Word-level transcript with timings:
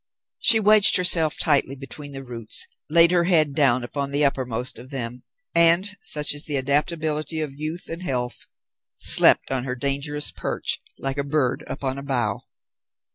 She 0.39 0.59
wedged 0.59 0.95
herself 0.97 1.37
tightly 1.37 1.75
between 1.75 2.11
the 2.11 2.23
roots, 2.23 2.65
laid 2.89 3.11
her 3.11 3.25
head 3.25 3.53
down 3.53 3.83
upon 3.83 4.09
the 4.09 4.25
uppermost 4.25 4.79
of 4.79 4.89
them, 4.89 5.21
and, 5.53 5.95
such 6.01 6.33
is 6.33 6.45
the 6.45 6.55
adaptability 6.55 7.39
of 7.39 7.53
youth 7.59 7.87
and 7.87 8.01
health, 8.01 8.47
slept 8.97 9.51
on 9.51 9.63
her 9.63 9.75
dangerous 9.75 10.31
perch 10.31 10.79
like 10.97 11.19
a 11.19 11.23
bird 11.23 11.63
upon 11.67 11.99
a 11.99 12.03
bough. 12.03 12.41